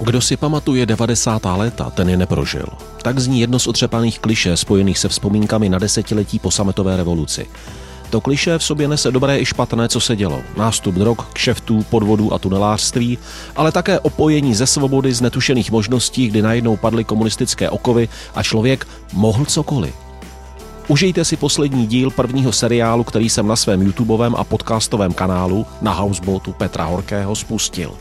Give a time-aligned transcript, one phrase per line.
[0.00, 1.42] Kdo si pamatuje 90.
[1.56, 2.66] léta, ten je neprožil.
[3.02, 7.46] Tak zní jedno z otřepaných kliše spojených se vzpomínkami na desetiletí po sametové revoluci.
[8.10, 10.40] To kliše v sobě nese dobré i špatné, co se dělo.
[10.56, 13.18] Nástup drog, kšeftů, podvodů a tunelářství,
[13.56, 18.86] ale také opojení ze svobody z netušených možností, kdy najednou padly komunistické okovy a člověk
[19.12, 19.94] mohl cokoliv.
[20.88, 25.92] Užijte si poslední díl prvního seriálu, který jsem na svém YouTubeovém a podcastovém kanálu na
[25.92, 27.92] Houseboatu Petra Horkého spustil.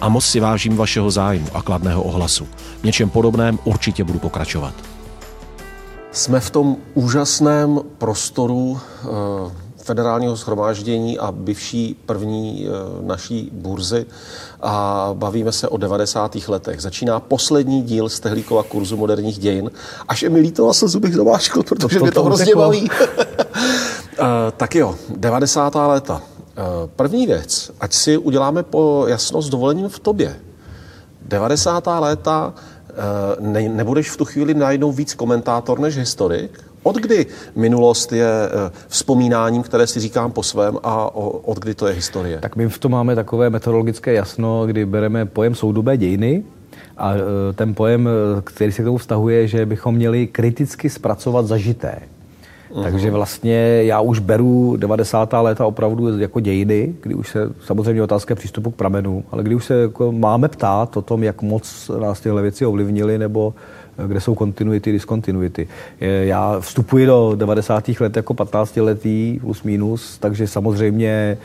[0.00, 2.46] A moc si vážím vašeho zájmu a kladného ohlasu.
[2.80, 4.74] V něčem podobném určitě budu pokračovat.
[6.12, 9.08] Jsme v tom úžasném prostoru eh,
[9.84, 14.06] federálního schromáždění a bývší první eh, naší burzy
[14.60, 16.36] a bavíme se o 90.
[16.48, 16.80] letech.
[16.80, 19.70] Začíná poslední díl z Tehlíkova kurzu moderních dějin.
[20.08, 22.54] Až je mi líto a slzu bych zamáčkl, protože to, to, mě to, to hrozně
[22.54, 22.90] baví.
[22.90, 24.26] uh,
[24.56, 25.74] tak jo, 90.
[25.74, 26.22] léta.
[26.58, 30.36] Uh, první věc, ať si uděláme po jasnost dovolením v tobě.
[31.28, 31.86] 90.
[31.86, 32.54] léta
[33.40, 36.64] ne, nebudeš v tu chvíli najednou víc komentátor než historik?
[36.84, 41.86] Od kdy minulost je eh, vzpomínáním, které si říkám po svém a od kdy to
[41.86, 42.38] je historie?
[42.38, 46.44] Tak my v tom máme takové metodologické jasno, kdy bereme pojem soudobé dějiny
[46.96, 47.18] a eh,
[47.52, 51.98] ten pojem, eh, který se k tomu vztahuje, že bychom měli kriticky zpracovat zažité.
[52.74, 52.82] Uh-huh.
[52.82, 55.32] Takže vlastně já už beru 90.
[55.32, 59.64] léta opravdu jako dějiny, kdy už se samozřejmě otázka přístupu k pramenu, ale kdy už
[59.64, 63.54] se jako máme ptát o tom, jak moc nás tyhle věci ovlivnily nebo
[64.06, 65.68] kde jsou kontinuity, diskontinuity.
[66.00, 67.88] Já vstupuji do 90.
[68.00, 71.38] let jako 15 letý plus minus, takže samozřejmě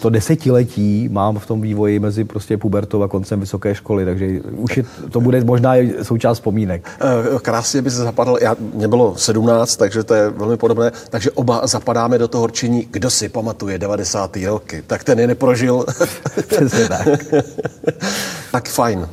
[0.00, 4.76] to desetiletí mám v tom vývoji mezi prostě pubertou a koncem vysoké školy, takže už
[4.76, 6.88] je, to bude možná součást vzpomínek.
[7.00, 11.30] Eh, krásně by se zapadl, já, mě bylo 17, takže to je velmi podobné, takže
[11.30, 14.36] oba zapadáme do toho rčení, kdo si pamatuje 90.
[14.46, 15.84] roky, tak ten je neprožil.
[16.48, 17.08] Přesně tak.
[18.52, 19.08] tak fajn.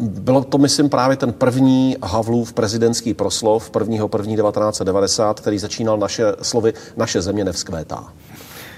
[0.00, 7.22] Bylo to, myslím, právě ten první Havlův prezidentský proslov 1.1.1990, který začínal naše slovy Naše
[7.22, 8.04] země nevzkvétá.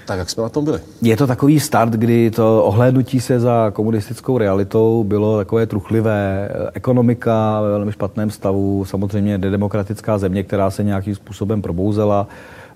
[0.05, 0.79] Tak jak jsme na tom byli?
[1.01, 6.49] Je to takový start, kdy to ohlédnutí se za komunistickou realitou bylo takové truchlivé.
[6.73, 12.27] Ekonomika ve velmi špatném stavu, samozřejmě nedemokratická země, která se nějakým způsobem probouzela.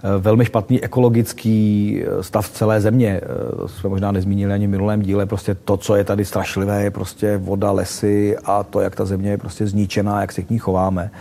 [0.03, 3.21] Eh, velmi špatný ekologický eh, stav celé země.
[3.23, 5.25] Eh, to jsme možná nezmínili ani v minulém díle.
[5.25, 9.29] Prostě to, co je tady strašlivé, je prostě voda, lesy a to, jak ta země
[9.29, 11.11] je prostě zničená, jak se k ní chováme.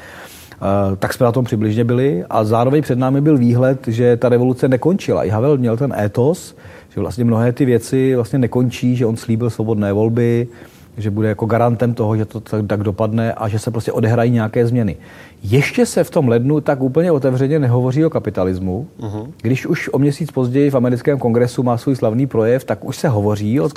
[0.98, 4.68] Tak jsme na tom přibližně byli a zároveň před námi byl výhled, že ta revoluce
[4.68, 5.24] nekončila.
[5.24, 6.56] I Havel měl ten étos,
[6.88, 10.48] že vlastně mnohé ty věci vlastně nekončí, že on slíbil svobodné volby,
[10.96, 14.66] že bude jako garantem toho, že to tak, dopadne a že se prostě odehrají nějaké
[14.66, 14.96] změny.
[15.42, 18.88] Ještě se v tom lednu tak úplně otevřeně nehovoří o kapitalismu.
[19.00, 19.30] Uh-huh.
[19.42, 23.08] Když už o měsíc později v americkém kongresu má svůj slavný projev, tak už se
[23.08, 23.68] hovoří o,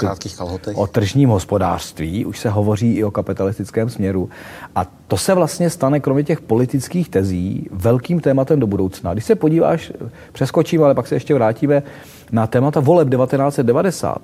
[0.75, 4.29] o tržním hospodářství, už se hovoří i o kapitalistickém směru.
[4.75, 9.13] A to se vlastně stane, kromě těch politických tezí, velkým tématem do budoucna.
[9.13, 9.91] Když se podíváš,
[10.33, 11.83] přeskočím, ale pak se ještě vrátíme
[12.31, 14.21] na témata voleb 1990,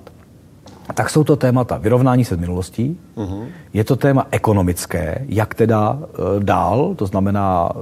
[0.92, 3.44] tak jsou to témata vyrovnání se s minulostí, uh-huh.
[3.72, 7.80] je to téma ekonomické, jak teda e, dál, to znamená e,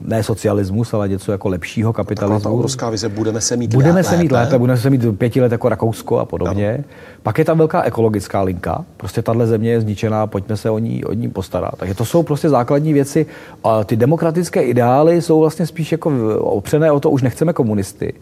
[0.00, 2.62] ne socialismus, ale něco jako lepšího kapitalismu.
[2.62, 4.08] Taková vize, budeme se mít Budeme lépe.
[4.08, 6.74] se mít lépe, budeme se mít pěti let jako Rakousko a podobně.
[6.78, 6.84] No.
[7.22, 11.04] Pak je tam velká ekologická linka, prostě tahle země je zničená, pojďme se o ní,
[11.04, 11.74] o ní postarat.
[11.76, 13.26] Takže to jsou prostě základní věci.
[13.64, 18.14] A ty demokratické ideály jsou vlastně spíš jako opřené o to, už nechceme komunisty.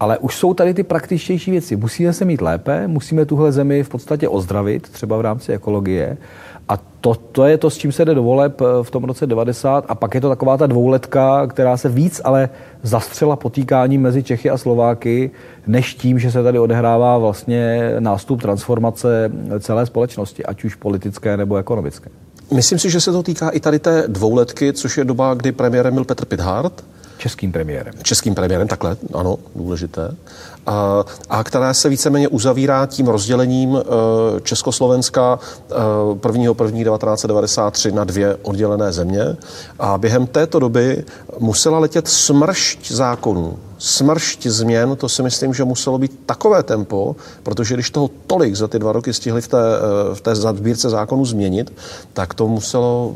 [0.00, 1.76] Ale už jsou tady ty praktičtější věci.
[1.76, 6.16] Musíme se mít lépe, musíme tuhle zemi v podstatě ozdravit, třeba v rámci ekologie.
[6.68, 9.26] A to, to je to, s čím se jde do voleb eh, v tom roce
[9.26, 9.84] 90.
[9.88, 12.48] A pak je to taková ta dvouletka, která se víc ale
[12.82, 15.30] zastřela potýkáním mezi Čechy a Slováky,
[15.66, 19.30] než tím, že se tady odehrává vlastně nástup transformace
[19.60, 22.10] celé společnosti, ať už politické nebo ekonomické.
[22.54, 25.94] Myslím si, že se to týká i tady té dvouletky, což je doba, kdy premiérem
[25.94, 26.84] byl Petr Pithart
[27.18, 27.94] Českým premiérem.
[28.02, 30.16] Českým premiérem, takhle, ano, důležité.
[30.66, 33.80] A, a která se víceméně uzavírá tím rozdělením e,
[34.40, 35.38] Československa
[35.70, 36.44] e, 1.
[36.44, 36.84] 1.
[36.84, 39.36] 1993 na dvě oddělené země.
[39.78, 41.04] A během této doby
[41.38, 47.74] musela letět smršť zákonů, smršť změn, to si myslím, že muselo být takové tempo, protože
[47.74, 51.24] když toho tolik za ty dva roky stihli v té, e, v té sbírce zákonů
[51.24, 51.72] změnit,
[52.12, 53.14] tak to muselo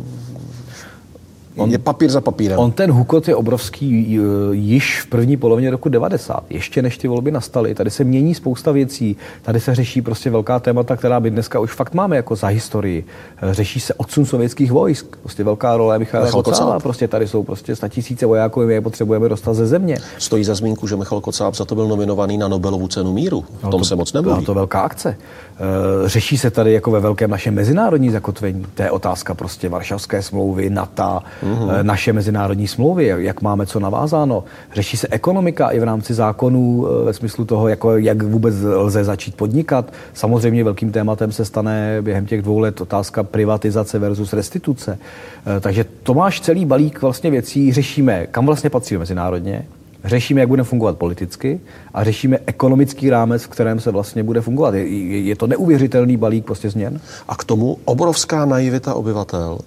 [1.56, 2.58] On, je papír za papírem.
[2.58, 4.19] On ten hukot je obrovský
[4.50, 7.75] již v první polovině roku 90, ještě než ty volby nastaly.
[7.75, 11.73] Tady se mění spousta věcí, tady se řeší prostě velká témata, která by dneska už
[11.73, 13.05] fakt máme jako za historii.
[13.50, 18.26] Řeší se odsun sovětských vojsk, prostě velká role Michala Kocába, prostě tady jsou prostě tisíce
[18.26, 19.99] vojáků, my je potřebujeme dostat ze země.
[20.19, 23.41] Stojí za zmínku, že Michal Kocáb za to byl nominovaný na Nobelovu cenu míru.
[23.41, 24.44] V no tom to, se moc nemluví.
[24.44, 25.17] to velká akce.
[25.61, 28.67] Eh, řeší se tady jako ve velkém naše mezinárodní zakotvení.
[28.75, 31.83] To je otázka prostě Varšavské smlouvy, NATO, mm-hmm.
[31.83, 34.45] naše mezinárodní smlouvy, jak máme co navázáno.
[34.75, 39.05] Řeší se ekonomika i v rámci zákonů eh, ve smyslu toho, jako jak vůbec lze
[39.05, 39.93] začít podnikat.
[40.15, 44.99] Samozřejmě velkým tématem se stane během těch dvou let otázka privatizace versus restituce.
[45.61, 47.73] Takže to máš celý balík vlastně věcí.
[47.73, 49.67] Řešíme, kam vlastně patří mezinárodně,
[50.05, 51.61] řešíme, jak bude fungovat politicky
[51.95, 54.75] a řešíme ekonomický rámec, v kterém se vlastně bude fungovat.
[54.75, 57.01] Je, je to neuvěřitelný balík prostě změn.
[57.29, 59.59] A k tomu obrovská naivita obyvatel,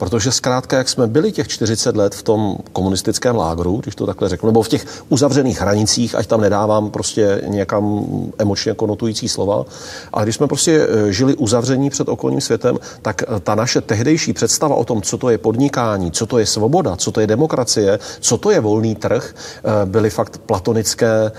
[0.00, 4.28] Protože zkrátka, jak jsme byli těch 40 let v tom komunistickém lágru, když to takhle
[4.28, 8.04] řeknu, nebo v těch uzavřených hranicích, ať tam nedávám prostě nějakam
[8.38, 9.64] emočně konotující slova,
[10.12, 14.32] ale když jsme prostě e, žili uzavření před okolním světem, tak e, ta naše tehdejší
[14.32, 17.98] představa o tom, co to je podnikání, co to je svoboda, co to je demokracie,
[18.20, 19.34] co to je volný trh,
[19.82, 21.32] e, byly fakt platonické,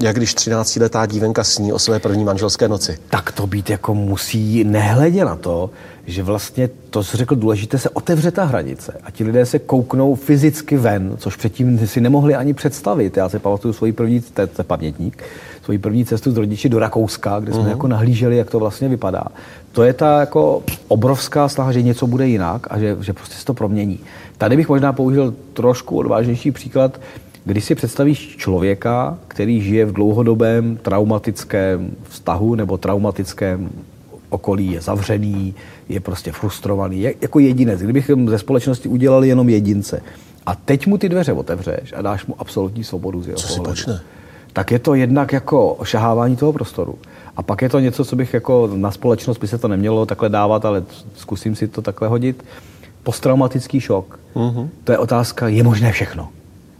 [0.00, 2.98] jak když 13-letá dívenka sní o své první manželské noci.
[3.10, 5.70] Tak to být jako musí, nehledě na to,
[6.08, 10.14] že vlastně to, co řekl důležité, se otevře ta hranice a ti lidé se kouknou
[10.14, 13.16] fyzicky ven, což předtím si nemohli ani představit.
[13.16, 15.24] Já si pamatuju svoji první, to je pamětník,
[15.62, 17.68] svoji první cestu z rodiči do Rakouska, kde jsme uh-huh.
[17.68, 19.24] jako nahlíželi, jak to vlastně vypadá.
[19.72, 23.44] To je ta jako obrovská snaha, že něco bude jinak a že, že prostě se
[23.44, 24.00] to promění.
[24.38, 27.00] Tady bych možná použil trošku odvážnější příklad,
[27.44, 33.70] když si představíš člověka, který žije v dlouhodobém traumatickém vztahu nebo traumatickém
[34.30, 35.54] okolí je zavřený,
[35.88, 37.80] je prostě frustrovaný, je, jako jedinec.
[37.80, 40.02] Kdybychom ze společnosti udělali jenom jedince
[40.46, 43.70] a teď mu ty dveře otevřeš a dáš mu absolutní svobodu z jeho Co pohledu,
[43.70, 44.00] počne?
[44.52, 46.98] tak je to jednak jako ošahávání toho prostoru.
[47.36, 50.28] A pak je to něco, co bych jako na společnost by se to nemělo takhle
[50.28, 50.84] dávat, ale
[51.16, 52.44] zkusím si to takhle hodit.
[53.02, 54.18] Posttraumatický šok.
[54.34, 54.68] Uh-huh.
[54.84, 56.28] To je otázka, je možné všechno.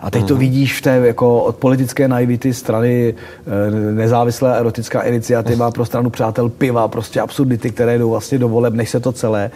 [0.01, 0.41] A teď to mhm.
[0.41, 6.49] vidíš v té jako od politické naivity strany e, nezávislá erotická iniciativa pro stranu přátel
[6.49, 9.51] piva, prostě absurdity, které jdou vlastně do voleb, než se to celé,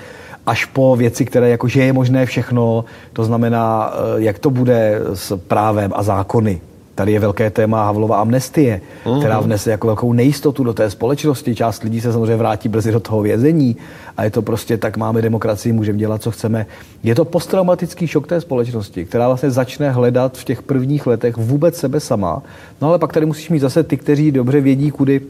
[0.46, 5.00] až po věci, které jako, že je možné všechno, to znamená, e, jak to bude
[5.14, 6.60] s právem a zákony.
[6.94, 9.18] Tady je velké téma Havlova amnestie, uh-huh.
[9.18, 11.54] která vnese jako velkou nejistotu do té společnosti.
[11.54, 13.76] Část lidí se samozřejmě vrátí brzy do toho vězení
[14.16, 16.66] a je to prostě tak, máme demokracii, můžeme dělat, co chceme.
[17.02, 21.76] Je to posttraumatický šok té společnosti, která vlastně začne hledat v těch prvních letech vůbec
[21.76, 22.42] sebe sama.
[22.80, 25.20] No ale pak tady musíš mít zase ty, kteří dobře vědí, kudy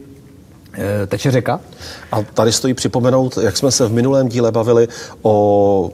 [0.73, 1.59] eh, teče řeka.
[2.11, 4.87] A tady stojí připomenout, jak jsme se v minulém díle bavili
[5.21, 5.91] o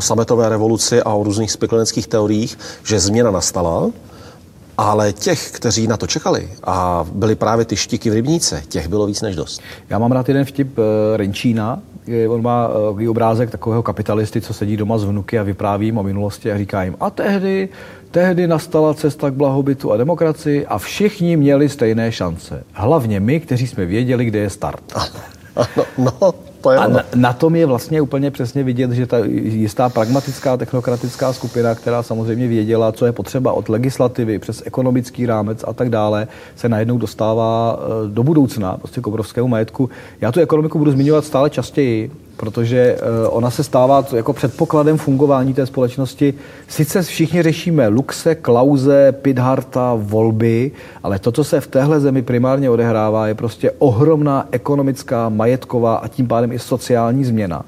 [0.00, 3.90] sametové revoluci a o různých spekulačních teoriích, že změna nastala,
[4.78, 9.06] ale těch, kteří na to čekali a byli právě ty štiky v rybníce, těch bylo
[9.06, 9.62] víc než dost.
[9.90, 10.84] Já mám rád jeden vtip uh,
[11.16, 11.82] Renčína,
[12.28, 16.02] on má uh, obrázek takového kapitalisty, co sedí doma s vnuky a vypráví jim o
[16.02, 17.68] minulosti a říká jim, a tehdy,
[18.10, 22.64] tehdy nastala cesta k blahobytu a demokracii a všichni měli stejné šance.
[22.72, 24.82] Hlavně my, kteří jsme věděli, kde je start.
[25.56, 29.18] Ano, no, to je a na, na tom je vlastně úplně přesně vidět, že ta
[29.18, 35.64] jistá pragmatická technokratická skupina, která samozřejmě věděla, co je potřeba od legislativy přes ekonomický rámec
[35.68, 39.90] a tak dále, se najednou dostává eh, do budoucna prostě k obrovskému majetku.
[40.20, 45.54] Já tu ekonomiku budu zmiňovat stále častěji, protože eh, ona se stává jako předpokladem fungování
[45.54, 46.34] té společnosti.
[46.68, 50.72] Sice všichni řešíme luxe, klauze, Pidharta, volby,
[51.02, 56.08] ale to, co se v téhle zemi primárně odehrává, je prostě ohromná ekonomická, majetková a
[56.08, 57.64] tím pádem i sociální změna.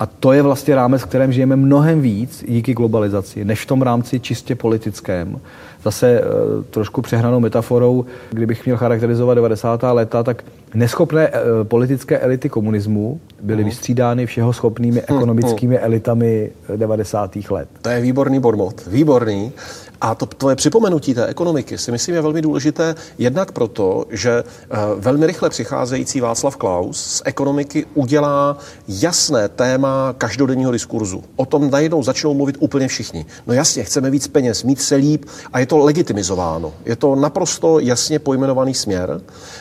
[0.00, 3.82] A to je vlastně rámec, v kterém žijeme mnohem víc díky globalizaci, než v tom
[3.82, 5.40] rámci čistě politickém.
[5.86, 6.22] Zase e,
[6.70, 9.82] trošku přehranou metaforou, kdybych měl charakterizovat 90.
[9.82, 11.32] léta, tak neschopné e,
[11.64, 13.66] politické elity komunismu byly uh-huh.
[13.66, 17.36] vystřídány všeho schopnými hm, ekonomickými elitami 90.
[17.50, 17.68] let.
[17.82, 18.86] To je výborný bodmot.
[18.86, 19.52] Výborný.
[20.00, 24.76] A to tvoje připomenutí té ekonomiky si myslím je velmi důležité jednak proto, že eh,
[24.96, 31.24] velmi rychle přicházející Václav Klaus z ekonomiky udělá jasné téma každodenního diskurzu.
[31.36, 33.26] O tom najednou začnou mluvit úplně všichni.
[33.46, 36.72] No jasně, chceme víc peněz, mít se líp a je to legitimizováno.
[36.84, 39.20] Je to naprosto jasně pojmenovaný směr.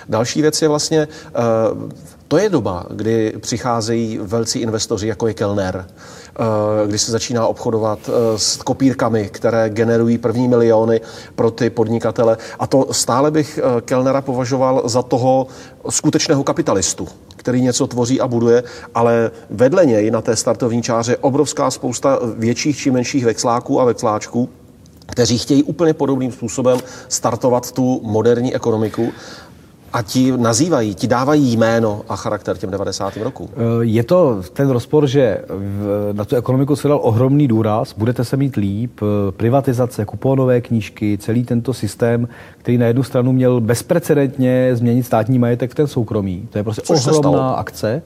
[0.09, 1.41] Další věc je vlastně eh,
[2.27, 7.99] to je doba, kdy přicházejí velcí investoři, jako je Kellner, eh, kdy se začíná obchodovat
[8.07, 11.01] eh, s kopírkami, které generují první miliony
[11.35, 12.37] pro ty podnikatele.
[12.59, 15.47] A to stále bych Kellnera považoval za toho
[15.89, 18.63] skutečného kapitalistu, který něco tvoří a buduje,
[18.95, 23.85] ale vedle něj na té startovní čáře je obrovská spousta větších či menších vexláků a
[23.85, 24.49] vexláčků,
[25.05, 29.11] kteří chtějí úplně podobným způsobem startovat tu moderní ekonomiku
[29.95, 33.17] a ti nazývají, ti dávají jméno a charakter těm 90.
[33.17, 33.49] rokům.
[33.53, 35.41] Eh, je to ten rozpor, že
[36.11, 41.17] na tu ekonomiku se dal ohromný důraz, budete se mít líp, eh, privatizace, kuponové knížky,
[41.17, 46.47] celý tento systém, který na jednu stranu měl bezprecedentně změnit státní majetek v ten soukromý.
[46.51, 48.01] To je prostě Což ohromná akce.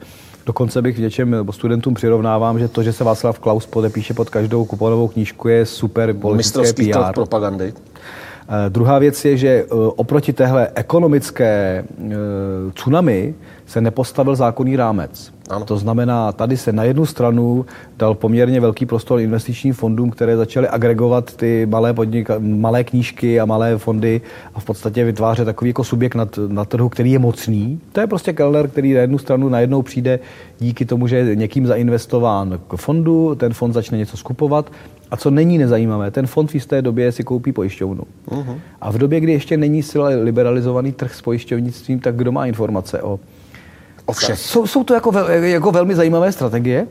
[0.50, 5.08] Dokonce bych něčem studentům přirovnávám, že to, že se Václav Klaus podepíše pod každou kuponovou
[5.08, 7.12] knížku, je super politické PR.
[7.14, 7.72] propagandy.
[7.72, 9.66] Eh, druhá věc je, že eh,
[9.96, 12.14] oproti téhle ekonomické eh,
[12.74, 13.34] tsunami
[13.70, 15.32] se nepostavil zákonný rámec.
[15.50, 15.64] Ano.
[15.64, 17.66] To znamená, tady se na jednu stranu
[17.98, 23.44] dal poměrně velký prostor investičním fondům, které začaly agregovat ty malé, podnik, malé knížky a
[23.44, 24.20] malé fondy
[24.54, 27.80] a v podstatě vytvářet takový jako subjekt na, na trhu, který je mocný.
[27.92, 30.18] To je prostě kelner, který na jednu stranu najednou přijde
[30.58, 34.72] díky tomu, že je někým zainvestován k fondu, ten fond začne něco skupovat
[35.10, 38.02] a co není nezajímavé, ten fond v jisté době si koupí pojišťovnu.
[38.28, 38.58] Uh-huh.
[38.80, 43.02] A v době, kdy ještě není sila liberalizovaný trh s pojišťovnictvím, tak kdo má informace
[43.02, 43.20] o
[44.10, 44.38] O všech.
[44.38, 46.86] Jsou, jsou to jako, vel, jako velmi zajímavé strategie,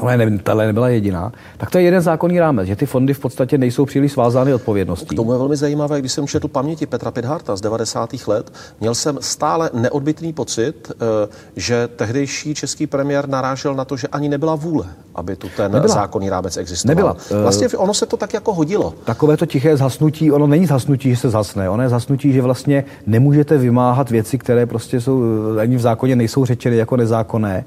[0.00, 3.18] ale ne, tahle nebyla jediná, tak to je jeden zákonný rámec, že ty fondy v
[3.18, 5.06] podstatě nejsou příliš svázány odpovědností.
[5.06, 8.10] K tomu je velmi zajímavé, když jsem četl paměti Petra Pidharta z 90.
[8.26, 14.08] let, měl jsem stále neodbitný pocit, eh, že tehdejší český premiér narážel na to, že
[14.08, 15.94] ani nebyla vůle, aby tu ten nebyla.
[15.94, 16.94] zákonný rámec existoval.
[16.94, 17.42] Nebyla.
[17.42, 18.94] Vlastně ono se to tak jako hodilo.
[19.04, 22.84] Takové to tiché zhasnutí, ono není zhasnutí, že se zhasne, ono je zhasnutí, že vlastně
[23.06, 25.22] nemůžete vymáhat věci, které prostě jsou,
[25.60, 27.64] ani v zákoně nejsou řečeny jako nezákonné.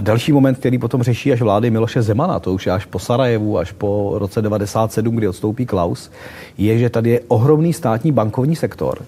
[0.00, 2.98] A další moment, který potom řeší až vlády Miloše Zemana, to už je až po
[2.98, 6.10] Sarajevu, až po roce 97, kdy odstoupí Klaus,
[6.58, 8.98] je, že tady je ohromný státní bankovní sektor,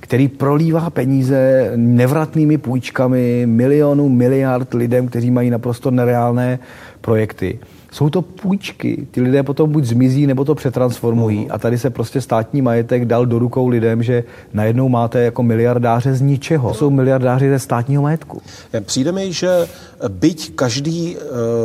[0.00, 6.58] který prolívá peníze nevratnými půjčkami milionů, miliard lidem, kteří mají naprosto nereálné
[7.00, 7.58] projekty.
[7.94, 9.06] Jsou to půjčky.
[9.10, 11.50] Ty lidé potom buď zmizí, nebo to přetransformují.
[11.50, 16.14] A tady se prostě státní majetek dal do rukou lidem, že najednou máte jako miliardáře
[16.14, 16.68] z ničeho.
[16.68, 18.42] To jsou miliardáři ze státního majetku.
[18.80, 19.66] Přijde mi, že
[20.08, 21.22] byť každý uh,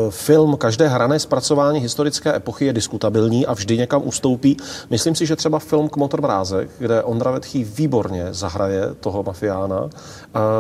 [0.09, 4.57] film, každé hrané zpracování historické epochy je diskutabilní a vždy někam ustoupí,
[4.89, 9.89] myslím si, že třeba film Kmotr Mrázek, kde Ondra Vetchý výborně zahraje toho mafiána,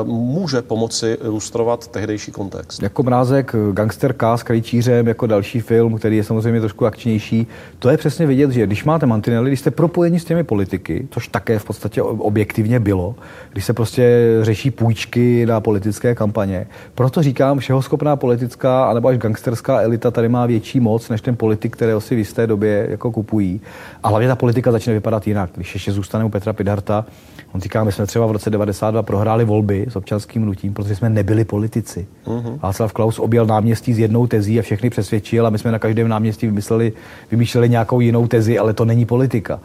[0.03, 2.83] může pomoci ilustrovat tehdejší kontext.
[2.83, 7.47] Jako Mrázek, gangsterka s krejčířem, jako další film, který je samozřejmě trošku akčnější.
[7.79, 11.27] To je přesně vidět, že když máte mantinely, když jste propojeni s těmi politiky, což
[11.27, 13.15] také v podstatě objektivně bylo,
[13.51, 16.67] když se prostě řeší půjčky na politické kampaně.
[16.95, 21.35] Proto říkám, všeho schopná politická anebo až gangsterská elita tady má větší moc než ten
[21.35, 23.61] politik, kterého si v jisté době jako kupují.
[24.03, 25.49] A hlavně ta politika začne vypadat jinak.
[25.55, 27.05] Když ještě zůstane u Petra Pidharta,
[27.53, 31.09] On říká, my jsme třeba v roce 92 prohráli volby s občanským nutím, protože jsme
[31.09, 32.07] nebyli politici.
[32.25, 32.59] Uh-huh.
[32.59, 36.07] Václav Klaus objel náměstí s jednou tezí a všechny přesvědčil a my jsme na každém
[36.07, 36.93] náměstí vymysleli,
[37.31, 39.59] vymýšleli nějakou jinou tezi, ale to není politika.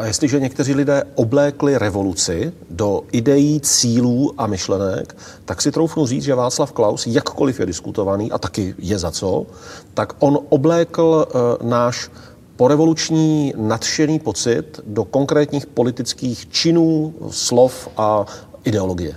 [0.00, 6.24] A jestliže někteří lidé oblékli revoluci do ideí, cílů a myšlenek, tak si troufnu říct,
[6.24, 9.46] že Václav Klaus, jakkoliv je diskutovaný a taky je za co,
[9.94, 12.10] tak on oblékl uh, náš
[12.56, 18.24] porevoluční nadšený pocit do konkrétních politických činů, slov a
[18.64, 19.14] ideologie.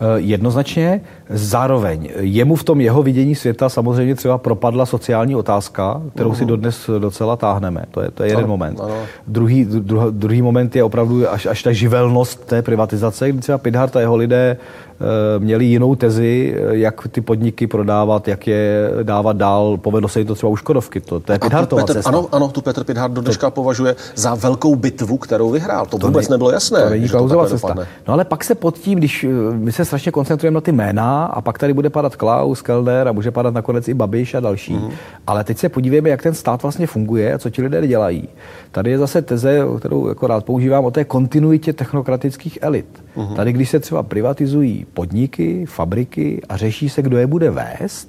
[0.00, 1.00] Eh, jednoznačně.
[1.30, 6.48] Zároveň jemu v tom jeho vidění světa samozřejmě třeba propadla sociální otázka, kterou si mhm.
[6.48, 7.84] dodnes docela táhneme.
[7.90, 8.80] To je, to je jeden ano, moment.
[8.80, 8.94] Ano.
[9.26, 13.96] Druhý, druh, druhý moment je opravdu až, až ta živelnost té privatizace, kdy třeba Pidhart
[13.96, 14.56] a jeho lidé
[15.00, 19.76] Eh, měli jinou tezi, eh, jak ty podniky prodávat, jak je dávat dál.
[19.76, 21.00] Povedlo se jim to třeba u Škodovky.
[21.00, 22.08] To, to je Pidhartova Petr, cesta.
[22.08, 23.54] Ano, ano, tu Petr Pidhart do dneška to...
[23.54, 25.86] považuje za velkou bitvu, kterou vyhrál.
[25.86, 26.82] To, to vůbec ne, nebylo jasné.
[26.82, 27.68] To není Klausova cesta.
[27.68, 27.86] Dopadne.
[28.08, 31.17] No ale pak se pod tím, když eh, my se strašně koncentrujeme na ty jména
[31.24, 34.74] a pak tady bude padat Klaus, Kellner a může padat nakonec i Babiš a další.
[34.74, 34.90] Mm.
[35.26, 38.28] Ale teď se podívejme, jak ten stát vlastně funguje a co ti lidé dělají.
[38.70, 43.04] Tady je zase teze, kterou jako rád používám, o té kontinuitě technokratických elit.
[43.16, 43.34] Mm.
[43.34, 48.08] Tady, když se třeba privatizují podniky, fabriky a řeší se, kdo je bude vést,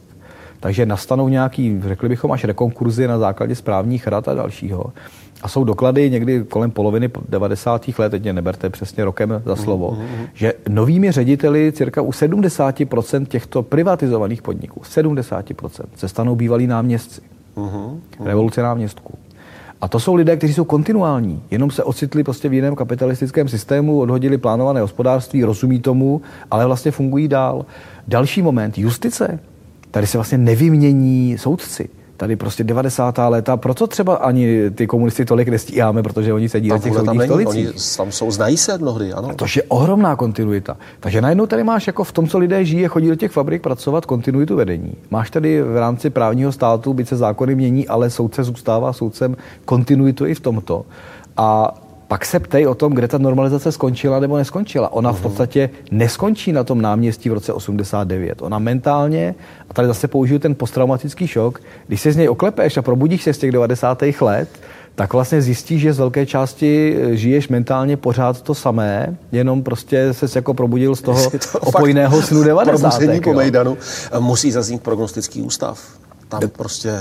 [0.60, 4.86] takže nastanou nějaký, řekli bychom, až rekonkurzy na základě správních rad a dalšího.
[5.42, 7.88] A jsou doklady někdy kolem poloviny 90.
[7.98, 10.28] let, teď mě neberte přesně rokem za slovo, mm-hmm.
[10.34, 17.22] že novými řediteli cirka u 70% těchto privatizovaných podniků, 70% se stanou bývalí náměstci.
[17.58, 18.00] Mm-hmm.
[18.24, 19.14] Revoluce náměstků.
[19.82, 24.00] A to jsou lidé, kteří jsou kontinuální, jenom se ocitli prostě v jiném kapitalistickém systému,
[24.00, 27.66] odhodili plánované hospodářství, rozumí tomu, ale vlastně fungují dál.
[28.08, 29.40] Další moment, justice.
[29.92, 31.90] Tady se vlastně nevymění soudci.
[32.20, 33.18] Tady prostě 90.
[33.30, 37.70] léta, proto třeba ani ty komunisty tolik nestíháme, protože oni sedí na těch soudních stolicích.
[37.70, 39.36] Oni tam jsou, znají se mnohdy, ano.
[39.36, 40.78] To je ohromná kontinuita.
[41.00, 44.06] Takže najednou tady máš jako v tom, co lidé žijí, chodí do těch fabrik pracovat,
[44.06, 44.94] kontinuitu vedení.
[45.10, 49.36] Máš tady v rámci právního státu, byť se zákony mění, ale soudce zůstává soudcem,
[49.66, 50.86] kontinuitu i v tomto.
[51.38, 51.74] A
[52.10, 54.94] pak se ptej o tom, kde ta normalizace skončila nebo neskončila.
[54.94, 55.24] Ona v mhm.
[55.24, 58.42] podstatě neskončí na tom náměstí v roce 89.
[58.42, 59.36] Ona mentálně,
[59.70, 63.34] a tady zase použiju ten posttraumatický šok, když se z něj oklepeš a probudíš se
[63.34, 64.04] z těch 90.
[64.22, 64.50] let,
[64.96, 70.14] tak vlastně zjistíš, že z velké části eh, žiješ mentálně pořád to samé, jenom prostě
[70.14, 73.02] se jako probudil z toho to opojného snu 90.
[73.24, 73.78] po Mejdanu
[74.20, 76.00] musí zaznít prognostický ústav
[76.30, 76.92] tam prostě...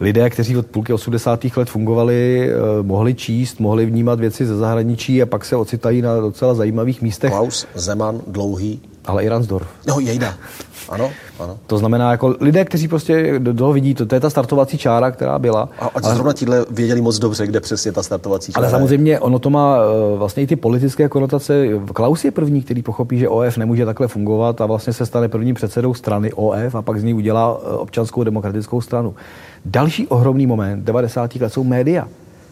[0.00, 1.44] Lidé, kteří od půlky 80.
[1.56, 6.20] let fungovali, eh, mohli číst, mohli vnímat věci ze zahraničí a pak se ocitají na
[6.20, 7.30] docela zajímavých místech.
[7.30, 8.80] Klaus, Zeman, Dlouhý.
[9.06, 9.66] Ale i Ransdorf.
[9.86, 10.34] No, jejda.
[10.88, 11.58] Ano, ano.
[11.66, 15.10] To znamená, jako lidé, kteří prostě do toho vidí, to, to je ta startovací čára,
[15.10, 15.68] která byla.
[15.78, 19.20] A, a ale, zrovna tíhle věděli moc dobře, kde přesně ta startovací čára Ale samozřejmě
[19.20, 21.66] ono to má eh, vlastně i ty politické konotace.
[21.92, 25.54] Klaus je první, který pochopí, že OF nemůže takhle fungovat a vlastně se stane prvním
[25.54, 29.14] předsedou strany OF a pak z ní udělá eh, občanskou demokratickou stranu.
[29.64, 31.36] Další ohromný moment 90.
[31.36, 32.08] let jsou média.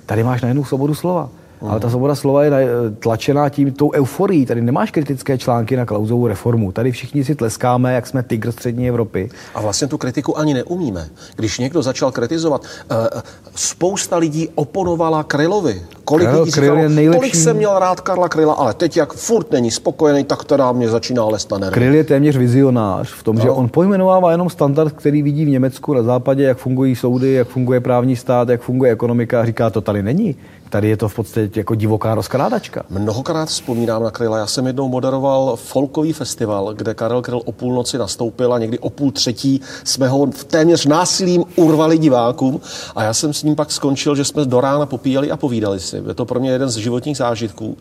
[0.06, 1.28] Tady máš najednou svobodu slova.
[1.68, 2.50] Ale ta svoboda slova je
[2.98, 4.46] tlačená tím tou euforií.
[4.46, 6.72] Tady nemáš kritické články na klauzovou reformu.
[6.72, 9.30] Tady všichni si tleskáme, jak jsme tygr střední Evropy.
[9.54, 11.08] A vlastně tu kritiku ani neumíme.
[11.36, 13.20] Když někdo začal kritizovat, uh,
[13.54, 15.82] spousta lidí oponovala Krylovi.
[16.04, 17.18] Kolik Kryl, lidí říkalo, je nejlepší...
[17.18, 20.88] kolik jsem měl rád Karla Kryla, ale teď jak furt není spokojený, tak teda mě
[20.88, 21.74] začíná lézt na nervy.
[21.74, 23.42] Kryl je téměř vizionář v tom, no.
[23.42, 27.48] že on pojmenovává jenom standard, který vidí v Německu na západě, jak fungují soudy, jak
[27.48, 30.36] funguje právní stát, jak funguje ekonomika a říká, to tady není.
[30.72, 32.84] Tady je to v podstatě jako divoká rozkrádačka.
[32.90, 34.38] Mnohokrát vzpomínám na Kryla.
[34.38, 38.90] Já jsem jednou moderoval folkový festival, kde Karel Kryl o půlnoci nastoupil a někdy o
[38.90, 42.60] půl třetí jsme ho v téměř násilím urvali divákům.
[42.94, 46.02] A já jsem s ním pak skončil, že jsme do rána popíjeli a povídali si.
[46.08, 47.76] Je to pro mě jeden z životních zážitků.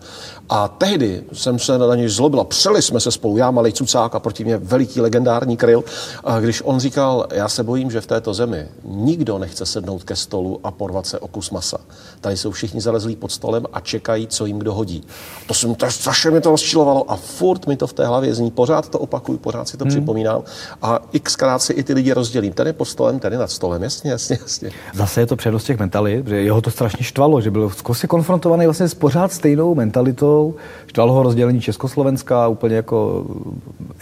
[0.50, 2.44] A tehdy jsem se na něj zlobil.
[2.44, 5.84] Přeli jsme se spolu, já malý cucák a proti mě veliký legendární Kryl.
[6.24, 10.16] A když on říkal, já se bojím, že v této zemi nikdo nechce sednout ke
[10.16, 11.78] stolu a porvat se o kus masa.
[12.22, 15.04] Tady jsou všichni zalezlí pod stolem a čekají, co jim kdo hodí.
[15.48, 18.52] To jsem, to strašně mi to rozčilovalo a furt mi to v té hlavě zní.
[18.52, 19.92] Pořád to opakuju, pořád si to hmm.
[19.92, 20.42] připomínám
[20.82, 22.54] a xkrát si i ty lidi rozdělím.
[22.66, 24.70] Je pod stolem, je nad stolem, jasně, jasně, jasně.
[24.94, 28.66] Zase je to přednost těch mentalit, že jeho to strašně štvalo, že byl zkoušel konfrontovaný
[28.66, 30.56] vlastně s pořád stejnou mentalitou.
[30.88, 33.26] Štvalo ho rozdělení Československa úplně jako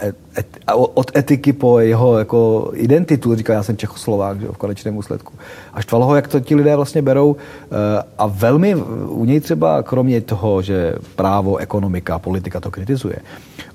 [0.02, 0.46] et, et,
[0.94, 3.34] od etiky po jeho jako identitu.
[3.34, 5.32] Říká, já jsem Čechoslovák že, v konečném úsledku.
[5.74, 8.74] A štvalo ho, jak to ti lidé vlastně berou eh, a velmi
[9.08, 13.16] u něj třeba, kromě toho, že právo, ekonomika, politika to kritizuje,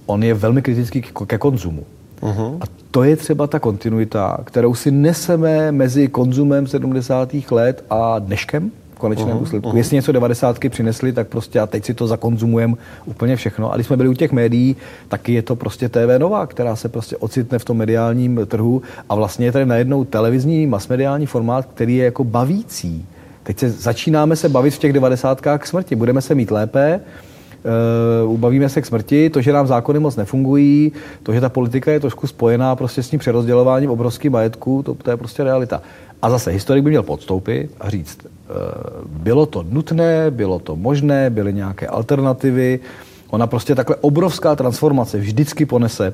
[0.06, 1.84] on je velmi kritický ke konzumu.
[2.22, 2.58] Uh-huh.
[2.62, 7.34] A to je třeba ta kontinuita, kterou si neseme mezi konzumem 70.
[7.52, 9.40] let a dneškem konečném uh-huh.
[9.40, 9.70] důsledku.
[9.70, 9.78] Uh-huh.
[9.78, 10.60] Jestli něco 90.
[10.70, 12.74] přinesli, tak prostě a teď si to zakonzumujeme
[13.06, 13.72] úplně všechno.
[13.72, 14.76] A když jsme byli u těch médií,
[15.08, 19.16] taky je to prostě TV Nová, která se prostě ocitne v tom mediálním trhu a
[19.16, 23.06] vlastně je tady najednou televizní masmediální formát, který je jako bavící.
[23.44, 25.96] Teď se začínáme se bavit v těch devadesátkách k smrti.
[25.96, 27.00] Budeme se mít lépe,
[28.24, 30.92] Uh, ubavíme se k smrti, to, že nám zákony moc nefungují,
[31.24, 35.12] to, že ta politika je trošku spojená prostě s tím přerozdělováním obrovských majetků, to, to
[35.12, 35.82] je prostě realita.
[36.21, 38.32] A zase historik by měl podstoupit a říct, uh,
[39.08, 42.80] bylo to nutné, bylo to možné, byly nějaké alternativy,
[43.30, 46.13] ona prostě takhle obrovská transformace vždycky ponese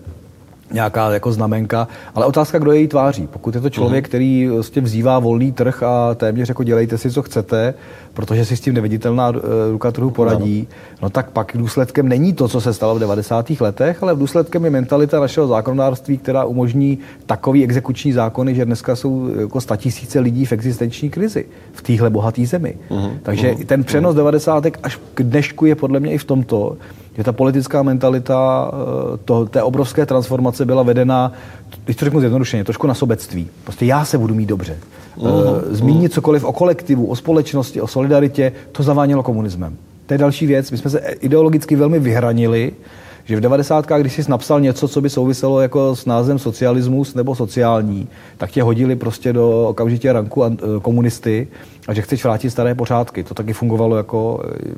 [0.74, 3.28] nějaká jako znamenka, ale otázka, kdo její tváří.
[3.28, 4.10] Pokud je to člověk, mhm.
[4.10, 7.74] který vlastně vzývá volný trh a téměř jako dělejte si, co chcete,
[8.14, 10.68] protože si s tím neviditelná eh, ruka trhu poradí,
[11.02, 13.50] no tak pak důsledkem není to, co se stalo v 90.
[13.60, 19.28] letech, ale důsledkem je mentalita našeho zákonodárství, která umožní takový exekuční zákony, že dneska jsou
[19.40, 22.78] jako statisíce lidí v existenční krizi v téhle bohaté zemi.
[22.90, 23.12] Uh-huh.
[23.24, 23.66] Takže uh-huh.
[23.66, 24.18] ten přenos uh-huh.
[24.18, 24.66] 90.
[24.84, 26.78] až k dnešku je podle mě i v tomto,
[27.18, 31.32] že ta politická mentalita eh, to, té obrovské transformace byla vedena,
[31.86, 33.48] když to řeknu zjednodušeně, trošku na sobectví.
[33.64, 34.78] Prostě já se budu mít dobře.
[35.18, 35.62] Uh-huh.
[35.70, 39.78] Zmínit cokoliv o kolektivu, o společnosti, o solidaritě, to zavánělo komunismem.
[40.06, 40.72] To je další věc.
[40.72, 42.74] My jsme se ideologicky velmi vyhranili,
[43.32, 43.86] že v 90.
[43.86, 48.64] když jsi napsal něco, co by souviselo jako s názvem socialismus nebo sociální, tak tě
[48.64, 50.44] hodili prostě do okamžitě ranku
[50.82, 51.48] komunisty
[51.88, 53.24] a že chceš vrátit staré pořádky.
[53.24, 54.74] To taky fungovalo jako eh,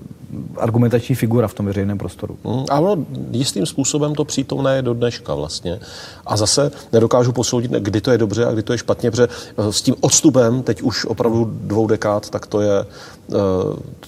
[0.58, 2.38] argumentační figura v tom veřejném prostoru.
[2.44, 2.96] Mm, ano,
[3.32, 5.80] jistým způsobem to přítomné je do dneška vlastně.
[6.26, 9.74] A zase nedokážu posoudit, kdy to je dobře a kdy to je špatně, protože eh,
[9.74, 12.86] s tím odstupem, teď už opravdu dvou dekád, tak to je,
[13.32, 13.36] eh,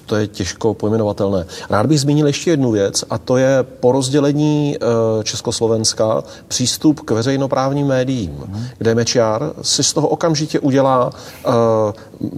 [0.06, 1.46] to je těžko pojmenovatelné.
[1.70, 7.12] Rád bych zmínil ještě jednu věc a to je porozdělení rozdělení uh, Československa přístup k
[7.12, 8.44] veřejnoprávním médiím,
[8.78, 11.54] kde Mečiar si z toho okamžitě udělá uh,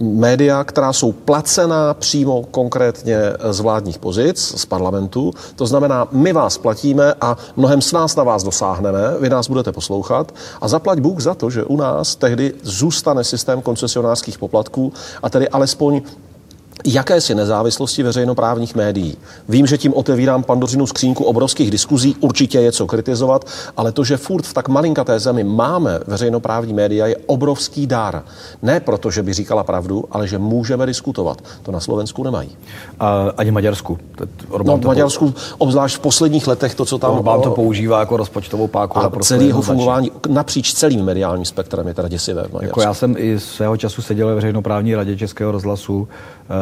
[0.02, 3.18] média, která jsou placená přímo konkrétně
[3.50, 5.32] z vládních pozic, z parlamentu.
[5.56, 9.72] To znamená, my vás platíme a mnohem s nás na vás dosáhneme, vy nás budete
[9.72, 15.30] poslouchat a zaplať Bůh za to, že u nás tehdy zůstane systém koncesionářských poplatků a
[15.30, 16.02] tedy alespoň
[16.84, 19.16] jakési nezávislosti veřejnoprávních médií.
[19.48, 23.44] Vím, že tím otevírám pandořinu skřínku obrovských diskuzí, určitě je co kritizovat,
[23.76, 28.22] ale to, že furt v tak malinkaté zemi máme veřejnoprávní média, je obrovský dar.
[28.62, 31.42] Ne proto, že by říkala pravdu, ale že můžeme diskutovat.
[31.62, 32.50] To na Slovensku nemají.
[33.00, 33.98] A ani Maďarsku.
[34.48, 37.12] Orbán no, v Maďarsku, obzvlášť v posledních letech, to, co tam...
[37.12, 38.98] Orbán to používá jako rozpočtovou páku.
[38.98, 43.14] A celý jeho fungování napříč celým mediálním spektrem je teda děsivé v Jako já jsem
[43.18, 46.08] i svého času seděl ve veřejnoprávní radě Českého rozhlasu,
[46.50, 46.54] Eh,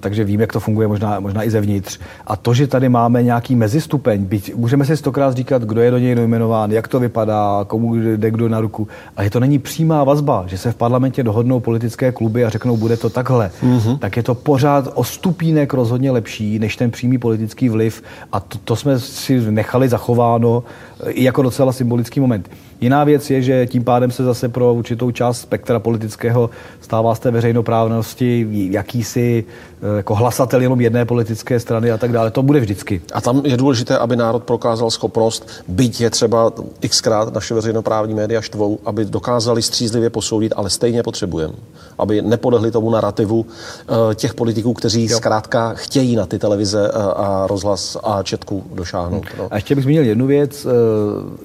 [0.00, 1.98] takže vím, jak to funguje možná, možná i zevnitř.
[2.26, 5.98] A to, že tady máme nějaký mezistupeň, byť můžeme si stokrát říkat, kdo je do
[5.98, 10.44] něj jmenován, jak to vypadá, komu jde kdo na ruku, ale to není přímá vazba,
[10.46, 13.98] že se v parlamentě dohodnou politické kluby a řeknou, bude to takhle, mm-hmm.
[13.98, 18.58] tak je to pořád o stupínek rozhodně lepší než ten přímý politický vliv a to,
[18.58, 20.64] to jsme si nechali zachováno
[21.00, 22.50] eh, i jako docela symbolický moment.
[22.80, 27.18] Jiná věc je, že tím pádem se zase pro určitou část spektra politického stává z
[27.18, 32.30] té veřejnoprávnosti jakýsi eh, jako hlasatel jenom jedné politické strany a tak dále.
[32.30, 33.00] To bude vždycky.
[33.12, 36.52] A tam je důležité, aby národ prokázal schopnost, byť je třeba
[36.88, 41.54] xkrát naše veřejnoprávní média štvou, aby dokázali střízlivě posoudit, ale stejně potřebujeme.
[41.98, 45.16] Aby nepodehli tomu narrativu uh, těch politiků, kteří jo.
[45.16, 49.24] zkrátka chtějí na ty televize uh, a rozhlas a četku došáhnout.
[49.38, 49.48] No.
[49.50, 50.66] A ještě bych zmínil jednu věc,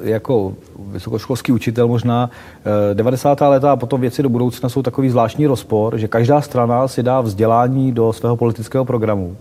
[0.04, 2.30] jako vysokoškolský učitel možná,
[2.94, 3.42] 90.
[3.42, 7.04] Eh, léta a potom věci do budoucna jsou takový zvláštní rozpor, že každá strana si
[7.04, 9.38] dá vzdělání do svého politického programu,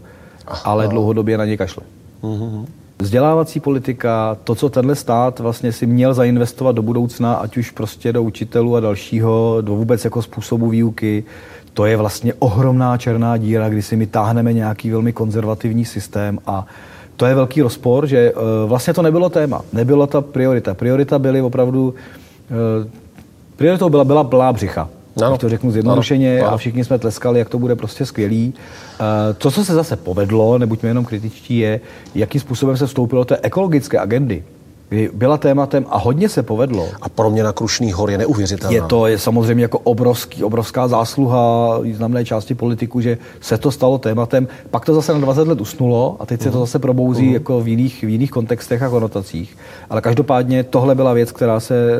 [0.46, 0.60] Aha.
[0.64, 1.82] ale dlouhodobě na ně kašle.
[2.22, 2.66] Mm-hmm.
[2.98, 8.12] Vzdělávací politika, to, co tenhle stát vlastně si měl zainvestovat do budoucna, ať už prostě
[8.12, 11.24] do učitelů a dalšího, do vůbec jako způsobu výuky,
[11.74, 16.66] to je vlastně ohromná černá díra, kdy si my táhneme nějaký velmi konzervativní systém a
[17.16, 20.74] to je velký rozpor, že uh, vlastně to nebylo téma, nebyla ta priorita.
[20.74, 21.94] Priorita byly opravdu,
[22.50, 22.90] uh,
[23.56, 24.88] prioritou byla, byla plná břicha.
[25.20, 26.54] No, to řeknu zjednodušeně ano, ano.
[26.54, 28.54] a všichni jsme tleskali, jak to bude prostě skvělý.
[28.54, 29.06] Uh,
[29.38, 31.80] to, co se zase povedlo, nebuďme jenom kritičtí, je,
[32.14, 34.44] jakým způsobem se vstoupilo do té ekologické agendy
[34.88, 36.88] kdy byla tématem a hodně se povedlo.
[37.02, 38.74] A pro mě na Krušných hor je neuvěřitelná.
[38.74, 43.98] Je to je samozřejmě jako obrovský, obrovská zásluha významné části politiků, že se to stalo
[43.98, 44.48] tématem.
[44.70, 47.32] Pak to zase na 20 let usnulo a teď se to zase probouzí uh-huh.
[47.32, 49.56] jako v jiných, v jiných kontextech a konotacích.
[49.90, 51.98] Ale každopádně tohle byla věc, která se eh,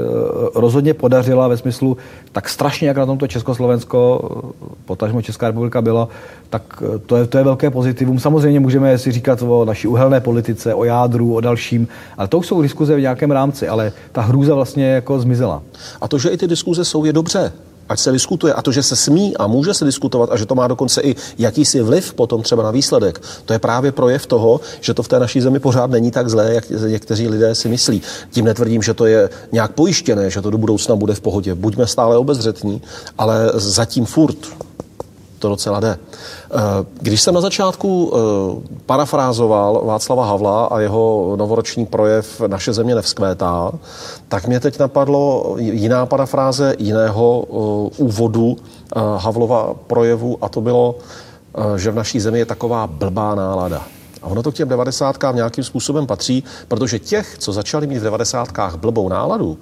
[0.55, 1.97] rozhodně podařila ve smyslu
[2.33, 6.09] tak strašně, jak na tomto Československo, eh, potažmo Česká republika byla,
[6.55, 8.21] tak eh, to je, to je velké pozitivum.
[8.21, 11.89] Samozřejmě můžeme si říkat o naší uhelné politice, o jádru, o dalším,
[12.19, 15.63] ale to jsou diskuze v nějakém rámci, ale ta hrůza vlastně jako zmizela.
[16.01, 17.53] A to, že i ty diskuze jsou, je dobře
[17.89, 20.55] ať se diskutuje a to, že se smí a může se diskutovat a že to
[20.55, 24.95] má dokonce i jakýsi vliv potom třeba na výsledek, to je právě projev toho, že
[24.95, 28.03] to v té naší zemi pořád není tak zlé, jak někteří lidé si myslí.
[28.31, 31.55] Tím netvrdím, že to je nějak pojištěné, že to do budoucna bude v pohodě.
[31.55, 32.83] Buďme stále obezřetní,
[33.19, 34.39] ale zatím furt
[35.45, 35.99] to docela jde.
[35.99, 36.59] Eh,
[37.01, 38.19] když jsem na začátku eh,
[38.87, 43.73] parafrázoval Václava Havla a jeho novoroční projev Naše země nevzkvétá,
[44.29, 48.57] tak mě teď napadlo jiná parafráze jiného eh, úvodu
[49.17, 50.95] Havlova projevu a to bylo,
[51.77, 53.83] že v naší zemi je taková blbá nálada.
[54.25, 58.03] A ono to k těm devadesátkám nějakým způsobem patří, protože těch, co začali mít v
[58.03, 59.59] devadesátkách blbou náladu,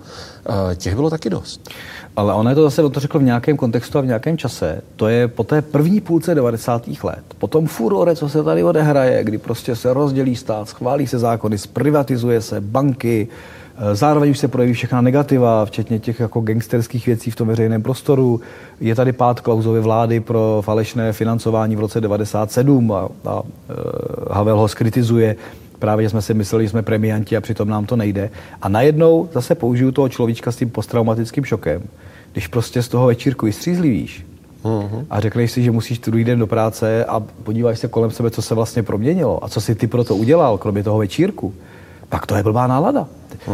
[0.77, 1.71] těch bylo taky dost.
[2.17, 4.81] Ale ono je to zase, on to řekl v nějakém kontextu a v nějakém čase.
[4.97, 6.83] To je po té první půlce 90.
[7.03, 7.25] let.
[7.39, 12.41] Potom furore, co se tady odehraje, kdy prostě se rozdělí stát, schválí se zákony, zprivatizuje
[12.41, 13.62] se banky, eh,
[13.93, 18.41] Zároveň už se projeví všechna negativa, včetně těch jako gangsterských věcí v tom veřejném prostoru.
[18.81, 23.47] Je tady pád Klausovy vlády pro falešné financování v roce 97 a, a uh,
[24.31, 25.37] Havel ho skritizuje
[25.83, 28.31] právě jsme si mysleli, že jsme premianti a přitom nám to nejde.
[28.63, 31.83] A najednou zase použiju toho človíčka s tím posttraumatickým šokem.
[32.33, 34.27] Když prostě z toho večírku vystřízlivíš
[34.63, 35.05] uh-huh.
[35.11, 38.43] a řekneš si, že musíš druhý den do práce a podíváš se kolem sebe, co
[38.43, 41.55] se vlastně proměnilo a co si ty pro to udělal, kromě toho večírku,
[42.13, 43.07] tak to je blbá nálada.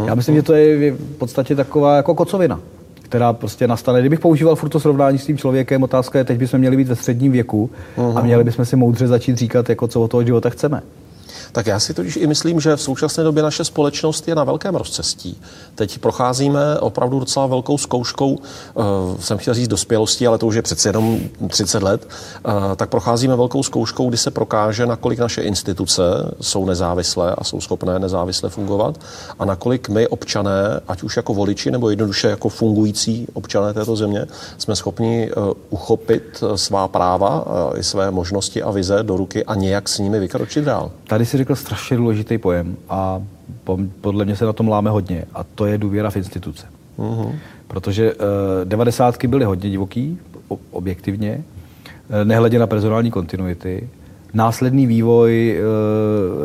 [0.05, 2.59] Já myslím, že to je v podstatě taková jako kocovina
[3.01, 3.99] která prostě nastane.
[3.99, 6.95] Kdybych používal furt to srovnání s tím člověkem, otázka je, teď bychom měli být ve
[6.95, 8.17] středním věku uh-huh.
[8.17, 10.81] a měli bychom si moudře začít říkat, jako co od toho života chceme.
[11.51, 14.75] Tak já si totiž i myslím, že v současné době naše společnost je na velkém
[14.75, 15.41] rozcestí.
[15.75, 18.85] Teď procházíme opravdu docela velkou zkouškou, uh,
[19.19, 22.07] jsem chtěl říct dospělosti, ale to už je přece jenom 30 let,
[22.45, 26.01] uh, tak procházíme velkou zkouškou, kdy se prokáže, nakolik naše instituce
[26.41, 28.99] jsou nezávislé a jsou schopné nezávisle fungovat
[29.39, 34.25] a nakolik my občané, ať už jako voliči nebo jednoduše jako fungující občané této země,
[34.57, 39.89] jsme schopni uh, uchopit svá práva i své možnosti a vize do ruky a nějak
[39.89, 40.91] s nimi vykročit dál.
[41.07, 43.21] Tady si řekl strašně důležitý pojem a
[44.01, 46.67] podle mě se na tom láme hodně a to je důvěra v instituce.
[46.97, 47.35] Uh-huh.
[47.67, 48.19] Protože uh,
[48.63, 50.19] devadesátky byly hodně divoký,
[50.71, 51.43] objektivně,
[52.09, 53.89] uh, nehledě na personální kontinuity
[54.33, 55.63] následný vývoj eh,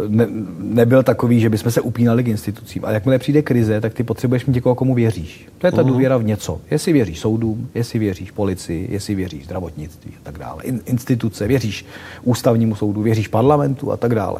[0.09, 0.27] ne,
[0.59, 2.85] nebyl takový, že bychom se upínali k institucím.
[2.85, 5.49] A jakmile přijde krize, tak ty potřebuješ mít někoho, komu věříš.
[5.59, 5.87] To je ta uh-huh.
[5.87, 6.61] důvěra v něco.
[6.71, 10.63] Jestli věříš soudům, jestli věříš policii, jestli věříš zdravotnictví a tak dále.
[10.63, 11.87] In, instituce, věříš
[12.23, 14.39] ústavnímu soudu, věříš parlamentu a tak dále.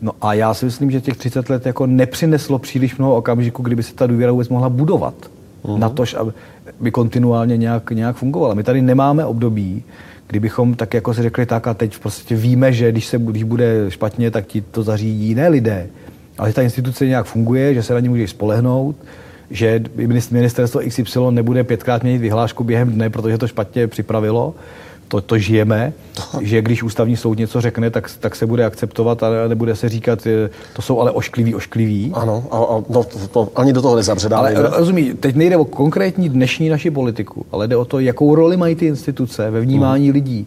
[0.00, 3.82] No a já si myslím, že těch 30 let jako nepřineslo příliš mnoho okamžiků, kdyby
[3.82, 5.14] se ta důvěra vůbec mohla budovat.
[5.64, 5.78] Uh-huh.
[5.78, 6.04] Na to,
[6.80, 8.54] aby kontinuálně nějak, nějak fungovala.
[8.54, 9.84] My tady nemáme období,
[10.28, 13.84] kdybychom tak jako si řekli tak a teď prostě víme, že když, se, když bude
[13.88, 15.86] špatně, tak ti to zařídí jiné lidé.
[16.38, 18.96] Ale že ta instituce nějak funguje, že se na ní můžeš spolehnout,
[19.50, 19.80] že
[20.30, 24.54] ministerstvo XY nebude pětkrát měnit vyhlášku během dne, protože to špatně připravilo,
[25.08, 25.92] to, to žijeme,
[26.40, 30.26] že když ústavní soud něco řekne, tak, tak se bude akceptovat a nebude se říkat,
[30.76, 32.12] to jsou ale oškliví, oškliví.
[32.14, 34.54] Ano, a, a no, to, to, ani do toho nezabředáme.
[34.54, 38.56] Ale rozumí, teď nejde o konkrétní dnešní naši politiku, ale jde o to, jakou roli
[38.56, 40.14] mají ty instituce ve vnímání uh-huh.
[40.14, 40.46] lidí.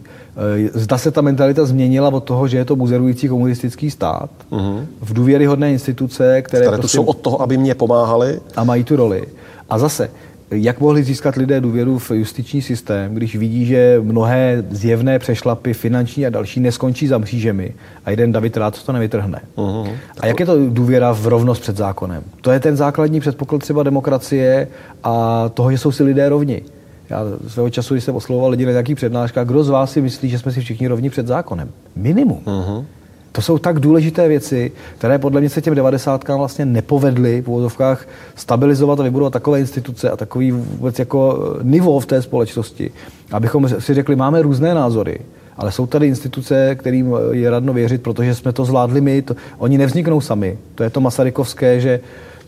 [0.66, 4.86] Eh, zda se ta mentalita změnila od toho, že je to buzerující komunistický stát, uh-huh.
[5.00, 8.40] v důvěryhodné instituce, které, které prostě, jsou od toho, aby mě pomáhali.
[8.56, 9.26] A mají tu roli.
[9.70, 10.10] A zase,
[10.52, 16.26] jak mohli získat lidé důvěru v justiční systém, když vidí, že mnohé zjevné přešlapy, finanční
[16.26, 19.40] a další, neskončí za mřížemi a jeden David Rád to nevytrhne?
[19.56, 19.92] Uh-huh.
[20.20, 22.22] A jak je to důvěra v rovnost před zákonem?
[22.40, 24.68] To je ten základní předpoklad třeba demokracie
[25.04, 26.62] a toho, že jsou si lidé rovni.
[27.10, 30.28] Já svého času, když jsem oslovoval lidi na nějaký přednáškách, kdo z vás si myslí,
[30.28, 31.70] že jsme si všichni rovni před zákonem?
[31.96, 32.40] Minimum.
[32.44, 32.84] Uh-huh.
[33.32, 38.08] To jsou tak důležité věci, které podle mě se těm devadesátkám vlastně nepovedly v úvodovkách
[38.34, 42.90] stabilizovat a vybudovat takové instituce a takový vůbec jako eh, nivo v té společnosti,
[43.32, 45.18] abychom si řekli, máme různé názory,
[45.56, 49.22] ale jsou tady instituce, kterým eh, je radno věřit, protože jsme to zvládli my.
[49.22, 50.58] To, oni nevzniknou sami.
[50.74, 52.00] To je to masarykovské, že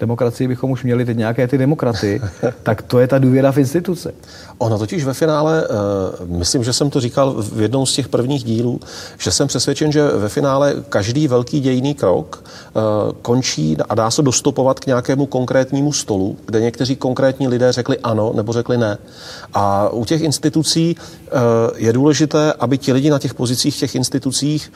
[0.04, 2.20] demokracii bychom už měli teď nějaké ty demokraty,
[2.62, 4.14] tak to je ta důvěra v instituce.
[4.58, 8.44] Ono totiž ve finále, uh, myslím, že jsem to říkal v jednom z těch prvních
[8.44, 8.80] dílů,
[9.18, 12.82] že jsem přesvědčen, že ve finále každý velký dějný krok uh,
[13.22, 18.32] končí a dá se dostupovat k nějakému konkrétnímu stolu, kde někteří konkrétní lidé řekli ano
[18.34, 18.98] nebo řekli ne.
[19.54, 21.38] A u těch institucí uh,
[21.76, 24.72] je důležité, aby ti lidi na těch pozicích těch institucích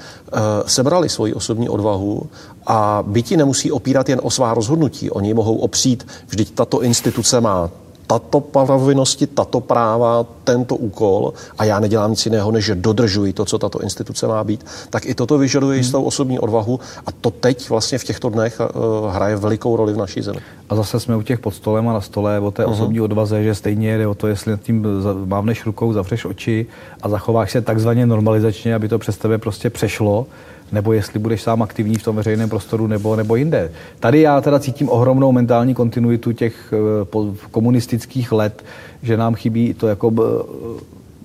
[0.66, 2.22] sebrali svoji osobní odvahu
[2.66, 5.10] a byti nemusí opírat jen o svá rozhodnutí.
[5.18, 7.70] Oni mohou opřít, vždyť tato instituce má
[8.08, 13.44] tato povinnosti, tato práva, tento úkol a já nedělám nic jiného, než že dodržuji to,
[13.44, 15.82] co tato instituce má být, tak i toto vyžaduje hmm.
[15.84, 18.66] jistou osobní odvahu a to teď vlastně v těchto dnech uh,
[19.12, 20.40] hraje velikou roli v naší zemi.
[20.68, 22.72] A zase jsme u těch pod stolem a na stole o té uh-huh.
[22.72, 24.86] osobní odvaze, že stejně jde o to, jestli nad tím
[25.24, 26.66] mávneš rukou, zavřeš oči
[27.02, 30.26] a zachováš se takzvaně normalizačně, aby to přes tebe prostě přešlo
[30.72, 33.70] nebo jestli budeš sám aktivní v tom veřejném prostoru nebo, nebo jinde.
[34.00, 38.64] Tady já teda cítím ohromnou mentální kontinuitu těch eh, komunistických let,
[39.02, 40.12] že nám chybí to jako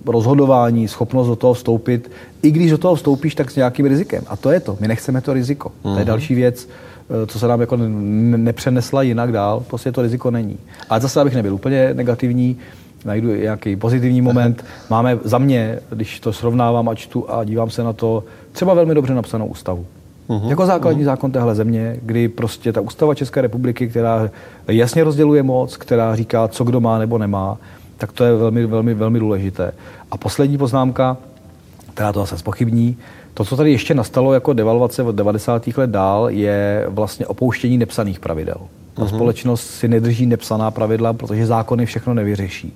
[0.06, 4.24] rozhodování, schopnost do toho vstoupit, i když do toho vstoupíš, tak s nějakým rizikem.
[4.28, 4.78] A to je to.
[4.80, 5.70] My nechceme to riziko.
[5.70, 5.82] Mm-hmm.
[5.82, 6.06] To je mhm.
[6.06, 6.70] další věc,
[7.24, 9.64] eh, co se nám jako nepřenesla jinak dál.
[9.68, 10.58] Prostě to riziko není.
[10.90, 12.58] Ale zase, abych nebyl úplně negativní,
[13.06, 14.66] najdu nějaký pozitivní moment.
[14.90, 18.96] Máme za mě, když to srovnávám a čtu a dívám se na to, třeba velmi
[18.96, 19.86] dobře napsanou ústavu.
[20.28, 21.06] Uhum, jako základní uhum.
[21.06, 24.30] zákon téhle země, kdy prostě ta ústava České republiky, která
[24.68, 27.58] jasně rozděluje moc, která říká, co kdo má nebo nemá,
[27.98, 29.72] tak to je velmi, velmi, velmi důležité.
[30.12, 31.18] A poslední poznámka,
[31.94, 32.98] která to zase spochybní,
[33.34, 35.68] to, co tady ještě nastalo jako devalvace od 90.
[35.78, 38.58] let dál, je vlastně opouštění nepsaných pravidel.
[38.94, 39.10] Ta uhum.
[39.10, 42.74] společnost si nedrží nepsaná pravidla, protože zákony všechno nevyřeší.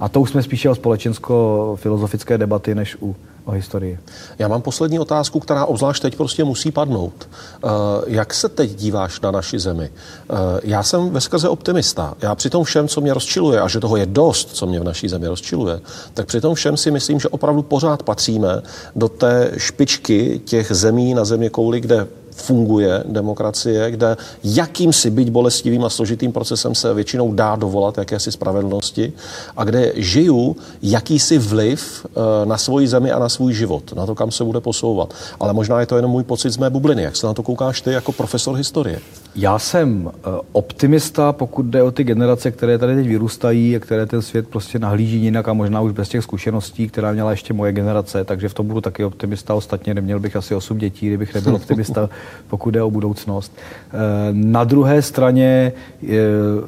[0.00, 3.16] A to už jsme spíše o společensko-filozofické debaty než u
[3.48, 3.98] o historii.
[4.38, 7.28] Já mám poslední otázku, která obzvlášť teď prostě musí padnout.
[7.64, 7.70] Uh,
[8.06, 9.90] jak se teď díváš na naši zemi?
[10.30, 12.14] Uh, já jsem ve skrze optimista.
[12.22, 14.84] Já při tom všem, co mě rozčiluje, a že toho je dost, co mě v
[14.84, 15.80] naší zemi rozčiluje,
[16.14, 18.62] tak při tom všem si myslím, že opravdu pořád patříme
[18.96, 22.06] do té špičky těch zemí na země kouli, kde
[22.42, 29.12] funguje demokracie, kde jakýmsi byť bolestivým a složitým procesem se většinou dá dovolat jakési spravedlnosti
[29.56, 34.14] a kde žiju jakýsi vliv eh, na svoji zemi a na svůj život, na to,
[34.14, 35.14] kam se bude posouvat.
[35.40, 37.02] Ale možná je to jenom můj pocit z mé bubliny.
[37.02, 39.00] Jak se na to koukáš ty jako profesor historie?
[39.40, 40.20] Já jsem eh,
[40.52, 44.78] optimista, pokud jde o ty generace, které tady teď vyrůstají a které ten svět prostě
[44.78, 48.54] nahlíží jinak a možná už bez těch zkušeností, která měla ještě moje generace, takže v
[48.54, 49.54] tom budu taky optimista.
[49.54, 52.10] Ostatně neměl bych asi osm dětí, kdybych nebyl optimista,
[52.48, 53.52] pokud jde o budoucnost.
[53.56, 53.96] Eh,
[54.32, 55.72] na druhé straně
[56.02, 56.08] eh,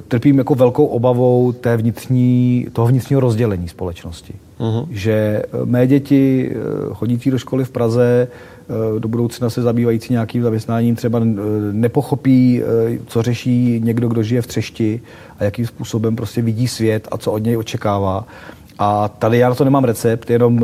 [0.09, 4.35] trpím jako velkou obavou té vnitřní, toho vnitřního rozdělení společnosti.
[4.61, 4.87] Uh-huh.
[4.91, 6.53] Že mé děti
[6.93, 8.29] chodící do školy v Praze
[8.99, 11.21] do budoucna se zabývající nějakým zaměstnáním třeba
[11.73, 12.63] nepochopí,
[13.07, 15.01] co řeší někdo, kdo žije v třešti
[15.39, 18.27] a jakým způsobem prostě vidí svět a co od něj očekává.
[18.83, 20.61] A tady já na to nemám recept, jenom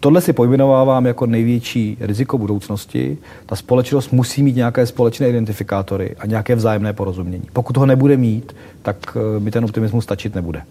[0.00, 3.18] tohle si pojmenovávám jako největší riziko budoucnosti.
[3.46, 7.44] Ta společnost musí mít nějaké společné identifikátory a nějaké vzájemné porozumění.
[7.52, 10.62] Pokud ho nebude mít, tak mi ten optimismus stačit nebude.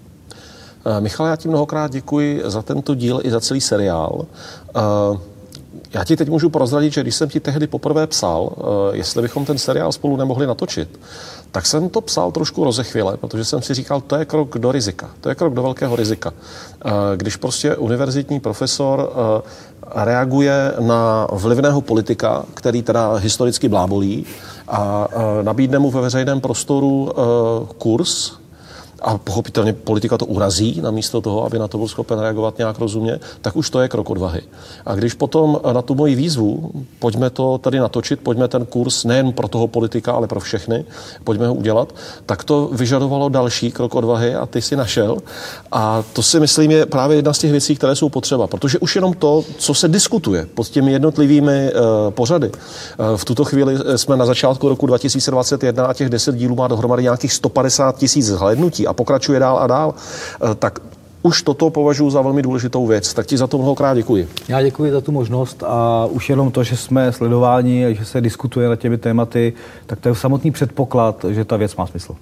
[0.99, 4.25] Michal, já ti mnohokrát děkuji za tento díl i za celý seriál.
[5.93, 8.61] Já ti teď můžu prozradit, že když jsem ti tehdy poprvé psal, eh,
[8.97, 10.99] jestli bychom ten seriál spolu nemohli natočit,
[11.51, 15.09] tak jsem to psal trošku rozechvěle, protože jsem si říkal, to je krok do rizika,
[15.21, 16.33] to je krok do velkého rizika.
[16.85, 19.41] Eh, když prostě univerzitní profesor eh,
[19.95, 24.25] reaguje na vlivného politika, který teda historicky blábolí,
[24.67, 25.07] a
[25.41, 27.11] nabídne mu ve veřejném prostoru
[27.77, 28.31] kurz,
[29.01, 33.19] a pochopitelně politika to urazí, namísto toho, aby na to byl schopen reagovat nějak rozumně,
[33.41, 34.41] tak už to je krok odvahy.
[34.85, 39.31] A když potom na tu moji výzvu, pojďme to tady natočit, pojďme ten kurz nejen
[39.31, 40.85] pro toho politika, ale pro všechny,
[41.23, 45.17] pojďme ho udělat, tak to vyžadovalo další krok odvahy a ty si našel.
[45.71, 48.95] A to si myslím je právě jedna z těch věcí, které jsou potřeba, protože už
[48.95, 52.49] jenom to, co se diskutuje pod těmi jednotlivými uh, pořady.
[52.49, 57.03] Uh, v tuto chvíli jsme na začátku roku 2021 a těch 10 dílů má dohromady
[57.03, 60.79] nějakých 150 tisíc zhlédnutí a pokračuje dál a dál, eh, tak
[61.23, 63.13] už toto považuji za velmi důležitou věc.
[63.13, 64.27] Tak ti za to mnohokrát děkuji.
[64.47, 68.21] Já děkuji za tu možnost a už jenom to, že jsme sledováni a že se
[68.21, 69.53] diskutuje na těmi tématy,
[69.85, 72.15] tak to je samotný předpoklad, že ta věc má smysl.